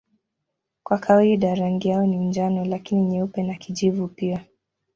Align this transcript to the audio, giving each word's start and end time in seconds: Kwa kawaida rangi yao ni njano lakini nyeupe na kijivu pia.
Kwa 0.83 0.97
kawaida 0.97 1.55
rangi 1.55 1.87
yao 1.89 2.05
ni 2.05 2.17
njano 2.17 2.65
lakini 2.65 3.01
nyeupe 3.01 3.43
na 3.43 3.53
kijivu 3.55 4.07
pia. 4.07 4.45